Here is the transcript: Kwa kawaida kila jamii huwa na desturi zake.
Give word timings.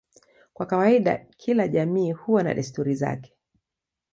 Kwa 0.53 0.65
kawaida 0.65 1.17
kila 1.37 1.67
jamii 1.67 2.11
huwa 2.11 2.43
na 2.43 2.53
desturi 2.53 2.95
zake. 2.95 3.37